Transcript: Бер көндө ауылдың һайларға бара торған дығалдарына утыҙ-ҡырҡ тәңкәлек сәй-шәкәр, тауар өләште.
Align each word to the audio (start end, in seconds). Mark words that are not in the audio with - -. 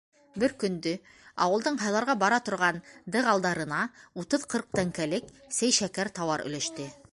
Бер 0.43 0.53
көндө 0.61 0.93
ауылдың 1.47 1.77
һайларға 1.83 2.15
бара 2.23 2.39
торған 2.47 2.81
дығалдарына 3.17 3.83
утыҙ-ҡырҡ 4.23 4.75
тәңкәлек 4.81 5.33
сәй-шәкәр, 5.59 6.15
тауар 6.21 6.49
өләште. 6.51 6.93